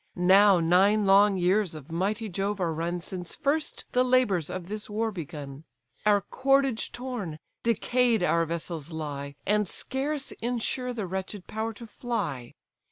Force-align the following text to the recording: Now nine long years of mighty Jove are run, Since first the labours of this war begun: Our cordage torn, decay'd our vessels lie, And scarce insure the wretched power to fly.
Now 0.15 0.59
nine 0.59 1.05
long 1.05 1.37
years 1.37 1.75
of 1.75 1.91
mighty 1.91 2.27
Jove 2.27 2.59
are 2.59 2.73
run, 2.73 3.01
Since 3.01 3.35
first 3.35 3.85
the 3.91 4.03
labours 4.03 4.49
of 4.49 4.67
this 4.67 4.89
war 4.89 5.11
begun: 5.11 5.63
Our 6.07 6.21
cordage 6.21 6.91
torn, 6.91 7.37
decay'd 7.61 8.23
our 8.23 8.47
vessels 8.47 8.91
lie, 8.91 9.35
And 9.45 9.67
scarce 9.67 10.31
insure 10.41 10.91
the 10.91 11.05
wretched 11.05 11.45
power 11.45 11.71
to 11.73 11.85
fly. 11.85 12.55